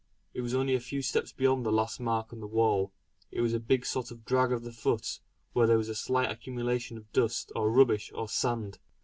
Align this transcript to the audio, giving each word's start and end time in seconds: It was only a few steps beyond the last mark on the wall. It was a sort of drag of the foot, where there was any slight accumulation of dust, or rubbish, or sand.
It 0.33 0.41
was 0.41 0.55
only 0.55 0.73
a 0.73 0.79
few 0.79 1.03
steps 1.03 1.31
beyond 1.31 1.63
the 1.63 1.71
last 1.71 1.99
mark 1.99 2.33
on 2.33 2.39
the 2.39 2.47
wall. 2.47 2.91
It 3.29 3.41
was 3.41 3.53
a 3.53 3.61
sort 3.85 4.09
of 4.09 4.25
drag 4.25 4.51
of 4.51 4.63
the 4.63 4.71
foot, 4.71 5.19
where 5.53 5.67
there 5.67 5.77
was 5.77 5.89
any 5.89 5.93
slight 5.93 6.31
accumulation 6.31 6.97
of 6.97 7.13
dust, 7.13 7.51
or 7.55 7.69
rubbish, 7.69 8.11
or 8.15 8.27
sand. 8.27 8.79